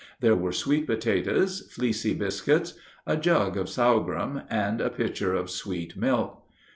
There 0.19 0.35
were 0.35 0.51
sweet 0.51 0.87
potatoes, 0.87 1.69
fleecy 1.71 2.15
biscuits, 2.15 2.73
a 3.05 3.15
jug 3.15 3.55
of 3.55 3.69
sorghum, 3.69 4.41
and 4.49 4.81
a 4.81 4.89
pitcher 4.89 5.35
of 5.35 5.51
sweet 5.51 5.95
milk. 5.95 6.41